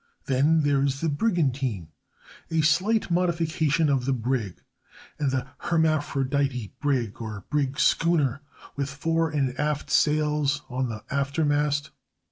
[0.25, 1.89] Then there is the brigantine,
[2.49, 4.63] a slight modification of the brig,
[5.19, 8.41] and the hermaphrodite brig, or brig schooner,
[8.75, 11.91] with fore and aft sails on the after mast.